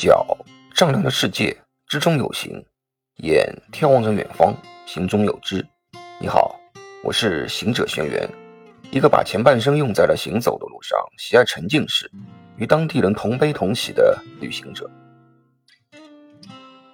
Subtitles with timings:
[0.00, 0.26] 脚
[0.74, 1.54] 丈量着世界，
[1.86, 2.64] 之中有形；
[3.16, 4.56] 眼眺望着远方，
[4.86, 5.62] 行中有知。
[6.18, 6.58] 你好，
[7.04, 8.26] 我是行者轩辕，
[8.90, 12.10] 一个把前半生用在了行走的路上，喜爱沉浸式，
[12.56, 14.90] 与当地人同悲同喜的旅行者。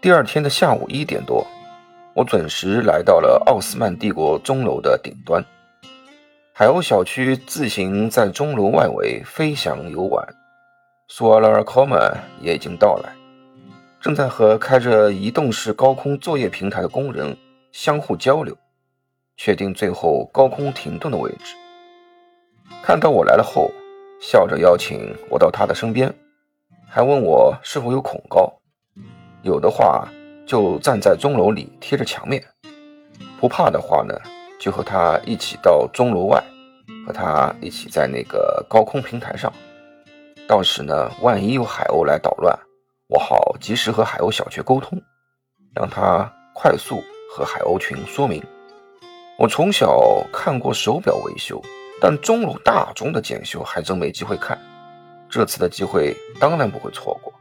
[0.00, 1.46] 第二天的下午一点多，
[2.12, 5.45] 我准时来到了奥斯曼帝国钟楼的顶端。
[6.52, 10.27] 海鸥小区自行在钟楼外围飞翔游玩。
[11.09, 13.15] 苏阿拉尔科曼也已经到来，
[14.01, 17.37] 正在和开着移动式高空作业平台的工人
[17.71, 18.57] 相互交流，
[19.37, 21.55] 确定最后高空停顿的位置。
[22.82, 23.71] 看到我来了后，
[24.21, 26.13] 笑着邀请我到他的身边，
[26.89, 28.53] 还问我是否有恐高，
[29.43, 30.09] 有的话
[30.45, 32.43] 就站在钟楼里贴着墙面，
[33.39, 34.12] 不怕的话呢，
[34.59, 36.43] 就和他一起到钟楼外，
[37.07, 39.53] 和他一起在那个高空平台上。
[40.48, 42.57] 到时呢，万一有海鸥来捣乱，
[43.09, 45.03] 我好及时和海鸥小区沟通，
[45.75, 48.41] 让他快速和海鸥群说明。
[49.39, 51.61] 我从小看过手表维修，
[52.01, 54.57] 但钟楼大钟的检修还真没机会看。
[55.29, 57.33] 这次的机会当然不会错过，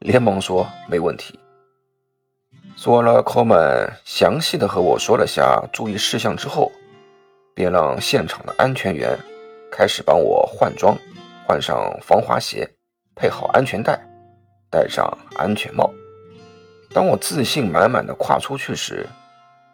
[0.00, 1.38] 连忙说没问题。
[2.74, 6.72] 索拉科曼详细的和我说了下注意事项之后，
[7.54, 9.16] 便让现场的安全员
[9.70, 10.98] 开始帮我换装。
[11.48, 12.68] 换上防滑鞋，
[13.16, 13.98] 配好安全带，
[14.70, 15.90] 戴上安全帽。
[16.92, 19.06] 当我自信满满的跨出去时，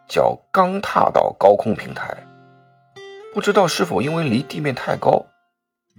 [0.07, 2.15] 脚刚踏到高空平台，
[3.33, 5.25] 不知道是否因为离地面太高，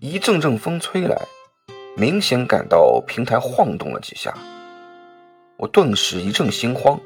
[0.01, 1.15] 一阵阵风吹来，
[1.95, 4.33] 明显感到平台晃动了几下。
[5.59, 6.99] 我顿时一阵心慌，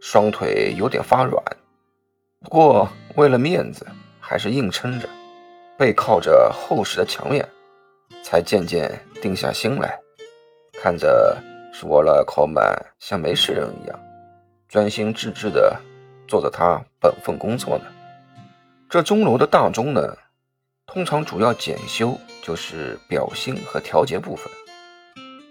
[0.00, 1.44] 双腿有点发软。
[2.40, 3.86] 不过为了面子，
[4.18, 5.06] 还是硬撑着，
[5.76, 7.46] 背靠着厚实的墙面。
[8.22, 9.98] 才渐渐定下心来，
[10.80, 11.36] 看着
[11.72, 12.64] 舒沃勒考曼
[12.98, 13.98] 像没事人一样，
[14.68, 15.80] 专心致志地
[16.28, 17.84] 做着他本分工作呢。
[18.88, 20.16] 这钟楼的大钟呢，
[20.86, 24.50] 通常主要检修就是表芯和调节部分，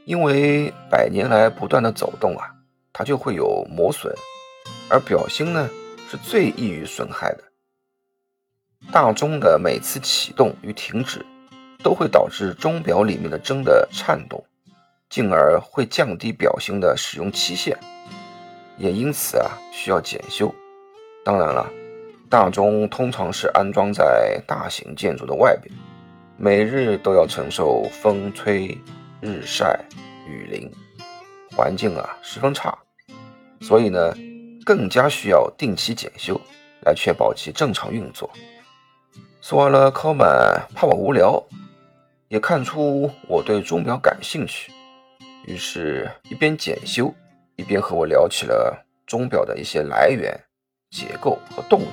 [0.05, 2.51] 因为百年来不断的走动啊，
[2.93, 4.13] 它就会有磨损，
[4.89, 5.69] 而表芯呢
[6.09, 7.43] 是最易于损害的。
[8.91, 11.25] 大钟的每次启动与停止。
[11.83, 14.43] 都会导致钟表里面的针的颤动，
[15.09, 17.77] 进而会降低表芯的使用期限，
[18.77, 20.53] 也因此啊需要检修。
[21.23, 21.69] 当然了，
[22.29, 25.73] 大钟通常是安装在大型建筑的外边，
[26.37, 28.77] 每日都要承受风吹
[29.19, 29.79] 日晒
[30.27, 30.71] 雨淋，
[31.55, 32.77] 环境啊十分差，
[33.59, 34.13] 所以呢
[34.65, 36.39] 更加需要定期检修，
[36.85, 38.29] 来确保其正常运作。
[39.41, 40.27] 说完了，考满
[40.73, 41.43] 怕我无聊。
[42.31, 44.71] 也看出我对钟表感兴趣，
[45.45, 47.13] 于是，一边检修，
[47.57, 50.39] 一边和我聊起了钟表的一些来源、
[50.91, 51.87] 结构和动力，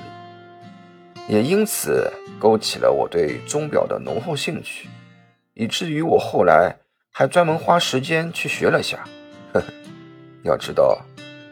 [1.27, 4.87] 也因此勾起了我对钟表的浓厚兴趣，
[5.55, 6.73] 以至于我后来
[7.11, 9.03] 还专门花时间去学了下。
[9.51, 9.65] 呵呵，
[10.45, 10.97] 要知道，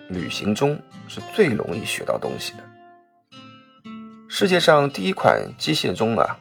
[0.08, 2.64] 旅行中是最容易学到东西的。
[4.30, 6.40] 世界上第一款机械钟啊！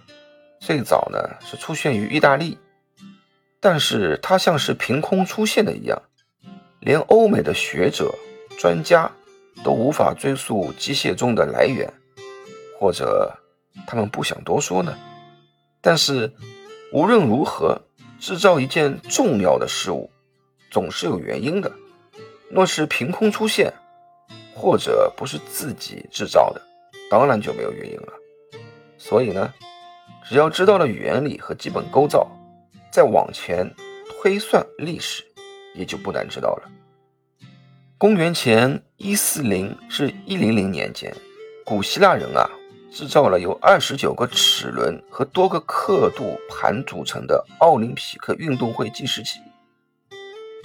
[0.67, 2.59] 最早呢是出现于意大利，
[3.61, 6.03] 但是它像是凭空出现的一样，
[6.81, 8.13] 连欧美的学者
[8.59, 9.13] 专家
[9.63, 11.95] 都无法追溯机械钟的来源，
[12.81, 13.33] 或者
[13.87, 14.99] 他们不想多说呢。
[15.81, 16.33] 但是
[16.93, 17.83] 无论如何，
[18.19, 20.11] 制造一件重要的事物
[20.73, 21.71] 总是有原因的。
[22.51, 23.73] 若是凭空出现，
[24.53, 26.61] 或者不是自己制造的，
[27.09, 28.13] 当然就没有原因了。
[28.99, 29.55] 所以呢。
[30.29, 32.29] 只要知道了原理和基本构造，
[32.91, 33.73] 再往前
[34.09, 35.25] 推算历史，
[35.75, 36.69] 也就不难知道了。
[37.97, 41.15] 公元前一四零至一零零年间，
[41.65, 42.51] 古希腊人啊
[42.93, 49.41] 制造了由二十九个齿轮和多个刻度盘组成的奥林匹克运动会计时器。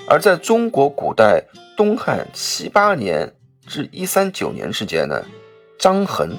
[0.07, 1.45] 而在中国古代
[1.77, 3.31] 东汉七八年
[3.67, 5.23] 至一三九年之间呢，
[5.77, 6.35] 张衡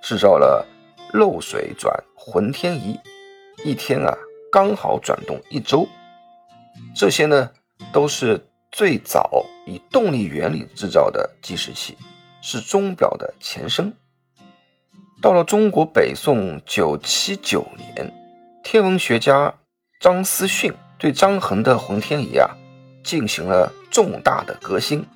[0.00, 0.64] 制造了
[1.12, 2.02] 漏水转。
[2.22, 3.00] 浑天仪，
[3.64, 4.14] 一天啊
[4.52, 5.88] 刚好转动一周。
[6.94, 7.50] 这些呢
[7.92, 11.96] 都是最早以动力原理制造的计时器，
[12.42, 13.94] 是钟表的前身。
[15.22, 18.12] 到了中国北宋九七九年，
[18.62, 19.54] 天文学家
[19.98, 22.50] 张思训对张衡的浑天仪啊
[23.02, 25.06] 进行了重大的革新，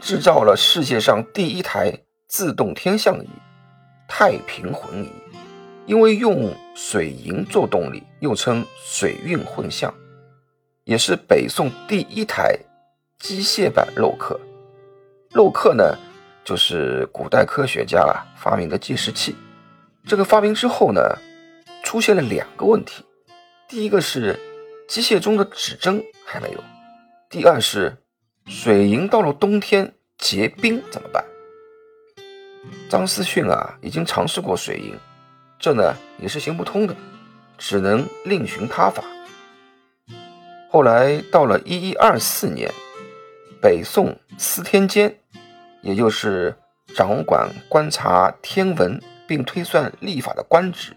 [0.00, 3.28] 制造了世界上第一台自动天象仪——
[4.08, 5.10] 太平浑仪。
[5.88, 9.92] 因为用水银做动力，又称水运混象，
[10.84, 12.58] 也是北宋第一台
[13.18, 14.38] 机械版镂刻。
[15.32, 15.96] 镂刻呢，
[16.44, 19.34] 就是古代科学家啊发明的计时器。
[20.06, 21.00] 这个发明之后呢，
[21.82, 23.02] 出现了两个问题。
[23.66, 24.38] 第一个是
[24.86, 26.58] 机械中的指针还没有；
[27.30, 27.96] 第二是
[28.46, 31.24] 水银到了冬天结冰怎么办？
[32.90, 34.94] 张思训啊，已经尝试过水银，
[35.58, 36.94] 这呢也是行不通的，
[37.56, 39.02] 只能另寻他法。
[40.70, 42.70] 后来到了一一二四年，
[43.60, 45.18] 北宋司天监，
[45.82, 46.54] 也就是
[46.94, 50.96] 掌管观察天文并推算历法的官职，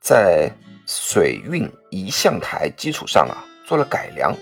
[0.00, 0.50] 在
[0.86, 4.34] 水运仪象台基础上啊做了改良，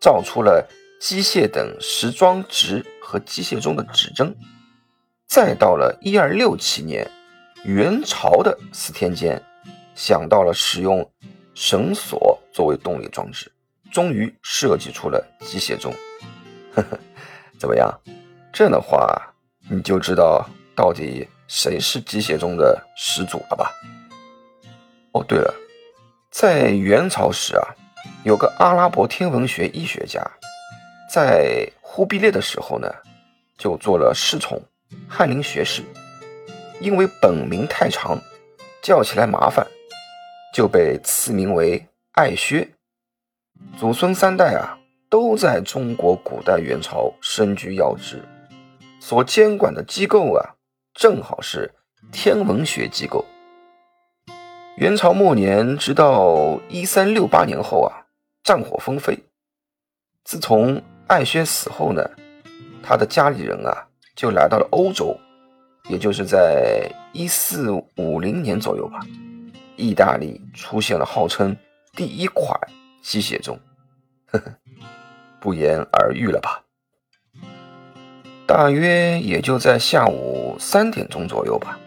[0.00, 0.68] 造出了
[1.00, 4.36] 机械等时装值和机械中的指针。
[5.26, 7.10] 再到了一二六七年，
[7.64, 9.42] 元朝的司天监
[9.94, 11.10] 想到了使用
[11.54, 13.50] 绳索作为动力装置，
[13.90, 15.90] 终于设计出了机械钟。
[16.74, 16.98] 呵呵，
[17.58, 17.90] 怎么样？
[18.52, 19.18] 这样的话，
[19.70, 20.46] 你就知道
[20.76, 23.72] 到底谁是机械钟的始祖了吧？
[25.12, 25.54] 哦，对了，
[26.30, 27.64] 在元朝时啊，
[28.24, 30.20] 有个阿拉伯天文学医学家，
[31.10, 32.92] 在忽必烈的时候呢，
[33.56, 34.62] 就做了侍从。
[35.08, 35.82] 翰林学士，
[36.84, 38.20] 因为本名太长，
[38.82, 39.66] 叫起来麻烦，
[40.52, 42.68] 就被赐名为艾薛。
[43.78, 44.78] 祖孙三代啊，
[45.08, 48.22] 都在中国古代元朝身居要职，
[49.00, 50.56] 所监管的机构啊，
[50.92, 51.72] 正好是
[52.12, 53.24] 天文学机构。
[54.76, 58.04] 元朝末年，直到一三六八年后啊，
[58.42, 59.18] 战火纷飞。
[60.22, 62.10] 自从艾薛死后呢，
[62.82, 63.88] 他的家里人啊。
[64.16, 65.18] 就来到了欧洲，
[65.88, 69.00] 也就是在一四五零年左右吧。
[69.76, 71.56] 意大利出现了号称
[71.92, 72.58] 第一款
[73.02, 73.58] 机械钟，
[74.26, 74.54] 呵呵，
[75.40, 76.62] 不言而喻了吧？
[78.46, 81.78] 大约也就在下午三点钟左右吧。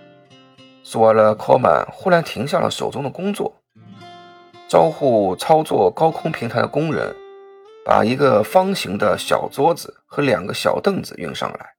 [0.83, 3.61] 苏瓦勒科曼忽然停下了手中的工作，
[4.67, 7.15] 招呼操作高空平台的工人，
[7.85, 11.76] 把一个方形的小桌子和两个小凳子运上来。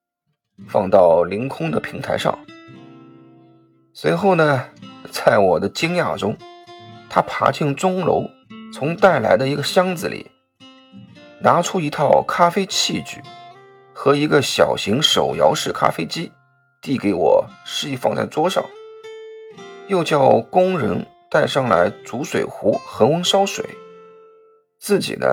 [0.67, 2.39] 放到凌空的平台上。
[3.93, 4.65] 随后呢，
[5.11, 6.37] 在我的惊讶中，
[7.09, 8.29] 他爬进钟楼，
[8.73, 10.31] 从带来的一个箱子里
[11.41, 13.21] 拿出一套咖啡器具
[13.93, 16.33] 和一个小型手摇式咖啡机，
[16.81, 18.65] 递给我，示意放在桌上。
[19.89, 23.65] 又叫工人带上来煮水壶，恒温烧水。
[24.79, 25.27] 自己呢，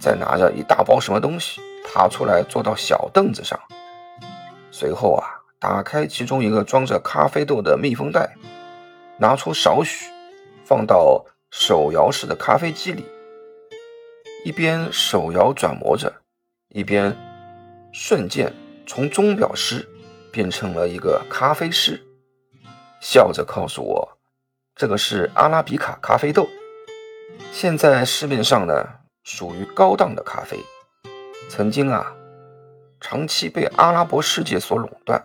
[0.00, 3.58] 再拿着一大包什么东西爬出来，坐到小凳子上。
[4.82, 8.34] 随后啊，打开其中一个装着咖啡豆的密封袋，
[9.16, 10.10] 拿出少许，
[10.64, 13.04] 放到手摇式的咖啡机里，
[14.44, 16.12] 一边手摇转磨着，
[16.70, 17.16] 一边
[17.92, 18.52] 瞬间
[18.84, 19.88] 从钟表师
[20.32, 22.02] 变成了一个咖啡师，
[23.00, 24.18] 笑着告诉我，
[24.74, 26.48] 这个是阿拉比卡咖啡豆，
[27.52, 28.84] 现在市面上呢
[29.22, 30.58] 属于高档的咖啡，
[31.48, 32.16] 曾经啊。
[33.02, 35.20] 长期被阿拉伯世界所垄断，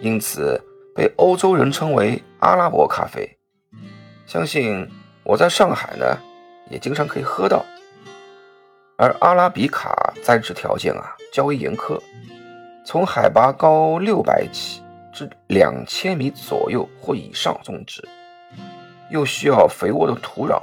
[0.00, 0.60] 因此
[0.96, 3.38] 被欧洲人称为阿拉伯咖啡。
[4.26, 4.90] 相信
[5.22, 6.04] 我在上海呢，
[6.68, 7.64] 也经常可以喝到。
[8.98, 11.98] 而阿拉比卡栽植条件啊较为严苛，
[12.84, 14.82] 从海拔高六百起
[15.14, 18.06] 至两千米左右或以上种植，
[19.08, 20.60] 又需要肥沃的土壤、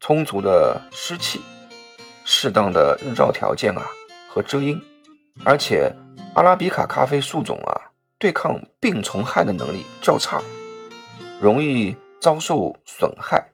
[0.00, 1.40] 充足的湿气、
[2.26, 3.82] 适当的日照条件啊
[4.28, 4.78] 和遮阴。
[5.42, 5.92] 而且，
[6.34, 10.40] 阿拉比卡咖啡树种啊，对抗病虫害的能力较差，
[11.40, 13.44] 容易遭受损害。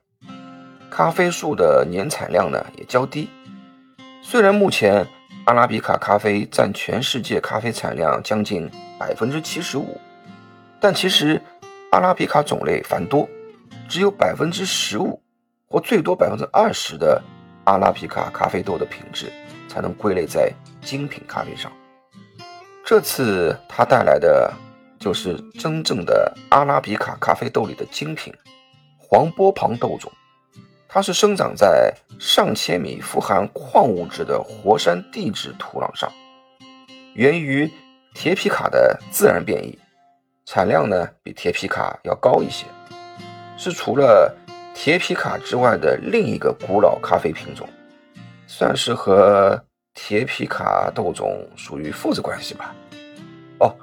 [0.89, 3.29] 咖啡树的年产量呢也较低。
[4.21, 5.05] 虽然目前
[5.45, 8.69] 阿拉比卡咖啡占全世界咖啡产量将近
[8.99, 9.99] 百分之七十五，
[10.79, 11.41] 但其实
[11.91, 13.27] 阿拉比卡种类繁多，
[13.89, 15.21] 只有百分之十五
[15.67, 17.21] 或最多百分之二十的
[17.65, 19.31] 阿拉比卡咖啡豆的品质
[19.71, 20.51] 才能归类在。
[20.83, 21.71] 精品咖啡上，
[22.83, 24.51] 这次他带来的
[24.99, 28.33] 就是真正的阿拉比卡咖啡豆里的精品
[28.97, 30.11] 黄波旁豆种。
[30.89, 36.11] 它是生长在上千米富含矿物质的活山地质土壤上，
[37.13, 37.71] 源于
[38.15, 39.77] 铁皮卡的自然变异，
[40.47, 42.65] 产量呢比铁皮卡要高一些，
[43.55, 44.35] 是除了
[44.73, 47.69] 铁皮卡之外的另一个古老咖啡品种，
[48.51, 49.63] 算是和。
[49.93, 52.73] 铁皮卡豆种属于父子关系吧？
[53.59, 53.75] 哦，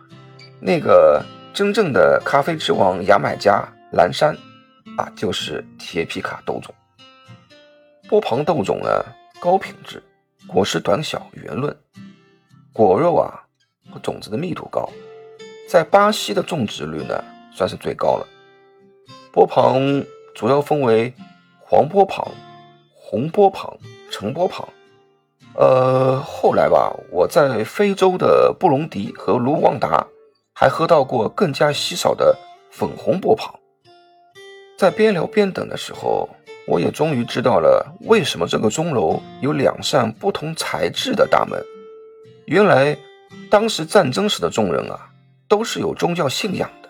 [0.58, 1.22] 那个
[1.52, 4.34] 真正的咖啡之王牙买加蓝山
[4.96, 6.74] 啊，就是铁皮卡豆种。
[8.08, 8.88] 波旁豆种呢
[9.38, 10.02] 高品质，
[10.46, 11.76] 果实短小圆润，
[12.72, 13.44] 果肉啊
[13.92, 14.88] 和种子的密度高，
[15.68, 17.22] 在巴西的种植率呢
[17.52, 18.26] 算是最高了。
[19.30, 20.02] 波旁
[20.34, 21.12] 主要分为
[21.60, 22.26] 黄波旁、
[22.94, 23.76] 红波旁、
[24.10, 24.68] 橙波旁。
[25.54, 30.06] 呃，后来吧，我在非洲的布隆迪和卢旺达
[30.54, 32.36] 还喝到过更加稀少的
[32.70, 33.58] 粉红波旁。
[34.76, 36.28] 在边聊边等的时候，
[36.66, 41.60] 我也终于知道了为什么这个钟楼有两扇不同材质的大门。
[42.46, 42.96] 原来，
[43.50, 45.10] 当时战争时的众人啊，
[45.48, 46.88] 都是有宗教信仰的。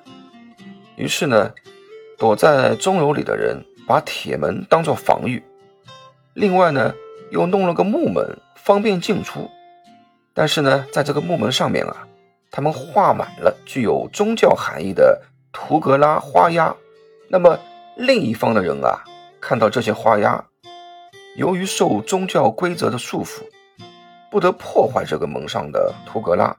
[0.97, 1.53] 于是呢，
[2.19, 5.43] 躲在钟楼里的人把铁门当做防御，
[6.35, 6.95] 另外呢，
[7.31, 8.39] 又弄了个木门。
[8.55, 9.49] 方便进出，
[10.35, 12.07] 但是呢，在这个木门上面啊，
[12.51, 16.77] 他们画满了具有宗教含义的图格拉花押。
[17.31, 17.59] 那么
[17.97, 19.03] 另一方的人啊，
[19.41, 20.45] 看到这些花押，
[21.37, 23.41] 由于受宗教规则的束缚，
[24.31, 26.55] 不得破坏这个门上的图格拉，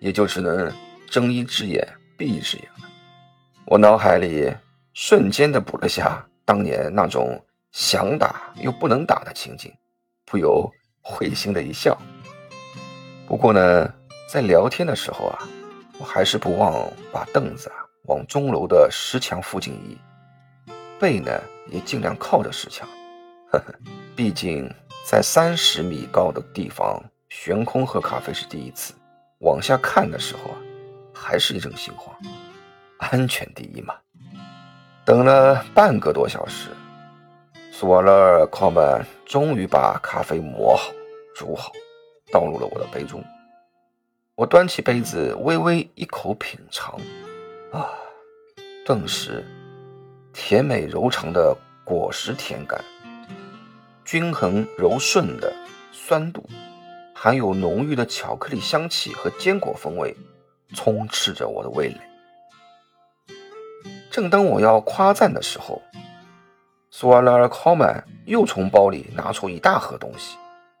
[0.00, 0.72] 也就只能
[1.08, 1.86] 睁一只眼
[2.16, 2.88] 闭一只眼了。
[3.66, 4.52] 我脑海里
[4.92, 7.40] 瞬间的补了下当年那种
[7.70, 9.72] 想打又不能打的情景，
[10.30, 10.70] 不由。
[11.10, 11.96] 会心的一笑。
[13.26, 13.94] 不过呢，
[14.30, 15.38] 在聊天的时候啊，
[15.98, 16.74] 我还是不忘
[17.10, 17.76] 把凳子啊
[18.08, 19.96] 往钟楼的石墙附近移，
[21.00, 21.32] 背呢
[21.68, 22.86] 也尽量靠着石墙。
[23.50, 23.74] 呵呵，
[24.14, 24.70] 毕竟
[25.06, 28.92] 在三十米高的地方悬空喝咖啡是第一次，
[29.38, 30.56] 往下看的时候啊，
[31.14, 32.14] 还是一阵心慌。
[32.98, 33.94] 安全第一嘛。
[35.06, 36.68] 等了半个多小时，
[37.80, 40.90] 索勒尔考曼终于把咖啡磨好。
[41.32, 41.70] 煮好，
[42.32, 43.22] 倒入了我的杯中。
[44.34, 46.98] 我端起杯子，微微一口品尝，
[47.70, 47.88] 啊，
[48.84, 49.46] 顿时
[50.32, 52.84] 甜美柔长的果实甜感，
[54.04, 55.54] 均衡柔顺的
[55.92, 56.44] 酸度，
[57.14, 60.16] 含有浓郁的巧克力香气和坚果风味，
[60.74, 62.00] 充斥着我的味蕾。
[64.10, 65.80] 正当我要夸赞的时候，
[66.90, 70.36] 苏瓦拉尔考曼又从包里拿出一大盒东西。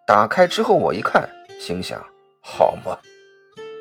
[0.06, 1.28] 打开之后，我一看，
[1.60, 2.02] 心想：
[2.40, 2.98] 好嘛，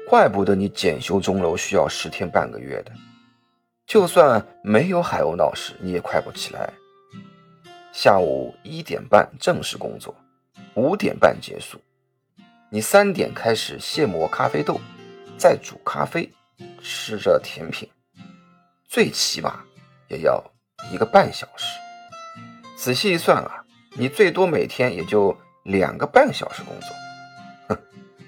[0.10, 2.92] 怪不得你检修钟楼需要十天半个月的。
[3.86, 6.70] 就算没有海鸥闹事，你也快不起来。
[7.94, 10.14] 下午一点半正式工作，
[10.74, 11.80] 五点半结束。
[12.70, 14.82] 你三点开始现磨咖啡豆，
[15.38, 16.30] 再煮咖啡，
[16.84, 17.90] 吃着甜品，
[18.86, 19.62] 最起码
[20.10, 20.44] 也要
[20.92, 21.66] 一个半小时。
[22.78, 23.66] 仔细一算啊，
[23.96, 25.38] 你最多每天也就。
[25.68, 26.96] 两个半小时工作，
[27.68, 27.78] 哼，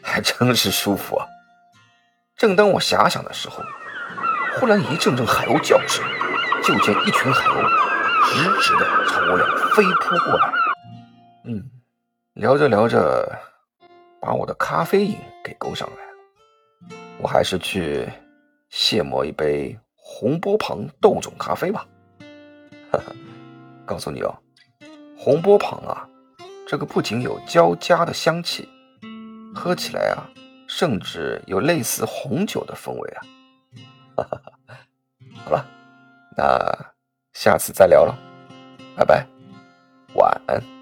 [0.03, 1.25] 还真是舒服啊！
[2.35, 3.63] 正当我遐想的时候，
[4.59, 6.03] 忽然一阵阵海鸥叫声，
[6.61, 7.63] 就见一群海鸥
[8.25, 10.51] 直直的朝我俩飞扑过来。
[11.45, 11.63] 嗯，
[12.33, 13.39] 聊着聊着，
[14.19, 16.97] 把我的咖啡瘾给勾上来了。
[17.19, 18.05] 我还是去
[18.69, 21.87] 现磨一杯红波旁豆种咖啡吧。
[22.91, 23.15] 哈哈，
[23.89, 24.37] 告诉你哦，
[25.17, 26.07] 红波旁啊。
[26.67, 28.69] 这个不仅有焦加的香气，
[29.55, 30.29] 喝起来啊，
[30.67, 33.25] 甚至有类似红酒的风味啊！
[34.17, 34.41] 哈哈。
[35.43, 35.65] 好了，
[36.37, 36.93] 那
[37.33, 38.15] 下次再聊了，
[38.95, 39.25] 拜拜，
[40.13, 40.78] 晚安。